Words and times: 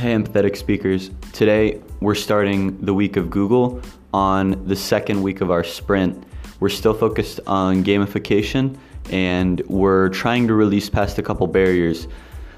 Hey, 0.00 0.14
empathetic 0.14 0.56
speakers. 0.56 1.10
Today, 1.34 1.78
we're 2.00 2.14
starting 2.14 2.78
the 2.80 2.94
week 2.94 3.18
of 3.18 3.28
Google 3.28 3.82
on 4.14 4.66
the 4.66 4.74
second 4.74 5.22
week 5.22 5.42
of 5.42 5.50
our 5.50 5.62
sprint. 5.62 6.24
We're 6.58 6.70
still 6.70 6.94
focused 6.94 7.38
on 7.46 7.84
gamification 7.84 8.78
and 9.10 9.60
we're 9.68 10.08
trying 10.08 10.46
to 10.46 10.54
release 10.54 10.88
past 10.88 11.18
a 11.18 11.22
couple 11.22 11.46
barriers. 11.48 12.08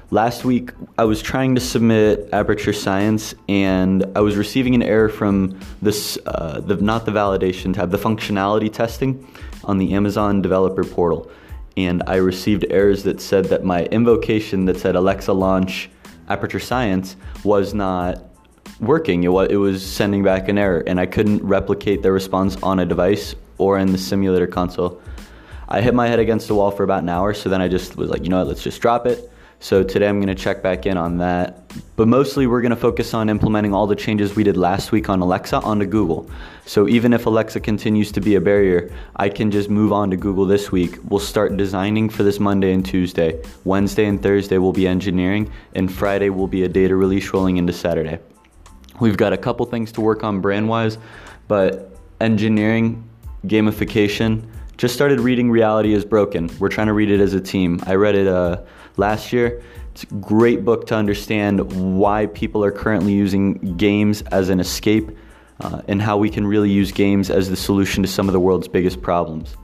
Last 0.09 0.45
week, 0.45 0.71
I 0.97 1.03
was 1.03 1.21
trying 1.21 1.53
to 1.55 1.59
submit 1.59 2.29
Aperture 2.31 2.71
Science 2.71 3.35
and 3.49 4.05
I 4.15 4.21
was 4.21 4.37
receiving 4.37 4.73
an 4.73 4.81
error 4.81 5.09
from 5.09 5.59
this, 5.81 6.17
uh, 6.25 6.61
the, 6.61 6.77
not 6.77 7.05
the 7.05 7.11
validation 7.11 7.73
tab, 7.73 7.91
the 7.91 7.97
functionality 7.97 8.71
testing 8.71 9.27
on 9.65 9.79
the 9.79 9.93
Amazon 9.95 10.41
developer 10.41 10.85
portal. 10.85 11.29
And 11.75 12.03
I 12.07 12.15
received 12.15 12.65
errors 12.69 13.03
that 13.03 13.19
said 13.19 13.45
that 13.47 13.65
my 13.65 13.83
invocation 13.87 14.63
that 14.63 14.77
said 14.77 14.95
Alexa 14.95 15.33
launch 15.33 15.89
Aperture 16.29 16.59
Science 16.59 17.15
was 17.43 17.73
not 17.73 18.23
working. 18.79 19.23
It 19.23 19.29
was, 19.29 19.49
it 19.49 19.55
was 19.57 19.85
sending 19.85 20.23
back 20.23 20.47
an 20.49 20.57
error, 20.57 20.83
and 20.85 20.99
I 20.99 21.05
couldn't 21.05 21.43
replicate 21.43 22.01
the 22.01 22.11
response 22.11 22.55
on 22.63 22.79
a 22.79 22.85
device 22.85 23.35
or 23.57 23.77
in 23.79 23.91
the 23.91 23.97
simulator 23.97 24.47
console. 24.47 25.01
I 25.67 25.81
hit 25.81 25.93
my 25.93 26.07
head 26.07 26.19
against 26.19 26.47
the 26.47 26.55
wall 26.55 26.71
for 26.71 26.83
about 26.83 27.03
an 27.03 27.09
hour, 27.09 27.33
so 27.33 27.49
then 27.49 27.61
I 27.61 27.67
just 27.67 27.95
was 27.95 28.09
like, 28.09 28.23
you 28.23 28.29
know 28.29 28.39
what, 28.39 28.47
let's 28.47 28.63
just 28.63 28.81
drop 28.81 29.05
it. 29.05 29.31
So 29.63 29.81
today 29.81 30.09
I'm 30.09 30.19
going 30.19 30.27
to 30.27 30.35
check 30.35 30.61
back 30.61 30.85
in 30.85 30.97
on 30.97 31.19
that. 31.19 31.71
But 31.95 32.09
mostly 32.09 32.47
we're 32.47 32.59
going 32.59 32.71
to 32.71 32.75
focus 32.75 33.13
on 33.13 33.29
implementing 33.29 33.73
all 33.73 33.87
the 33.87 33.95
changes 33.95 34.35
we 34.35 34.43
did 34.43 34.57
last 34.57 34.91
week 34.91 35.07
on 35.07 35.21
Alexa 35.21 35.55
onto 35.61 35.85
Google. 35.85 36.29
So 36.65 36.89
even 36.89 37.13
if 37.13 37.27
Alexa 37.27 37.61
continues 37.61 38.11
to 38.11 38.19
be 38.19 38.35
a 38.35 38.41
barrier, 38.41 38.93
I 39.15 39.29
can 39.29 39.51
just 39.51 39.69
move 39.69 39.93
on 39.93 40.09
to 40.09 40.17
Google 40.17 40.45
this 40.45 40.69
week. 40.69 40.97
We'll 41.05 41.21
start 41.21 41.55
designing 41.55 42.09
for 42.09 42.23
this 42.23 42.41
Monday 42.41 42.73
and 42.73 42.85
Tuesday. 42.85 43.41
Wednesday 43.63 44.05
and 44.07 44.21
Thursday 44.21 44.57
will 44.57 44.73
be 44.73 44.85
engineering, 44.85 45.49
and 45.75 45.89
Friday 45.89 46.29
will 46.29 46.47
be 46.47 46.63
a 46.63 46.67
data 46.67 46.97
release 46.97 47.31
rolling 47.31 47.55
into 47.55 47.71
Saturday. 47.71 48.19
We've 48.99 49.15
got 49.15 49.31
a 49.31 49.37
couple 49.37 49.65
things 49.65 49.93
to 49.93 50.01
work 50.01 50.25
on 50.25 50.41
brand 50.41 50.67
wise, 50.67 50.97
but 51.47 51.97
engineering, 52.19 53.07
gamification, 53.45 54.45
just 54.75 54.93
started 54.93 55.21
reading 55.21 55.49
Reality 55.49 55.93
is 55.93 56.03
Broken. 56.03 56.49
We're 56.59 56.67
trying 56.67 56.87
to 56.87 56.93
read 56.93 57.09
it 57.09 57.21
as 57.21 57.33
a 57.33 57.39
team. 57.39 57.79
I 57.85 57.95
read 57.95 58.15
it 58.15 58.27
uh, 58.27 58.63
last 58.97 59.33
year. 59.33 59.61
It's 59.91 60.03
a 60.03 60.07
great 60.15 60.65
book 60.65 60.87
to 60.87 60.95
understand 60.95 61.97
why 61.97 62.25
people 62.27 62.63
are 62.63 62.71
currently 62.71 63.13
using 63.13 63.77
games 63.77 64.21
as 64.23 64.49
an 64.49 64.59
escape 64.59 65.11
uh, 65.59 65.81
and 65.87 66.01
how 66.01 66.17
we 66.17 66.29
can 66.29 66.47
really 66.47 66.71
use 66.71 66.91
games 66.91 67.29
as 67.29 67.49
the 67.49 67.55
solution 67.55 68.03
to 68.03 68.09
some 68.09 68.27
of 68.27 68.33
the 68.33 68.39
world's 68.39 68.67
biggest 68.67 69.01
problems. 69.01 69.55